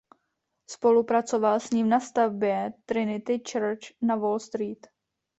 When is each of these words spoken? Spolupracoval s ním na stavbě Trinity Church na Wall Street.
Spolupracoval 0.69 1.59
s 1.59 1.69
ním 1.69 1.89
na 1.89 1.99
stavbě 1.99 2.73
Trinity 2.85 3.41
Church 3.53 3.95
na 4.01 4.15
Wall 4.15 4.39
Street. 4.39 4.87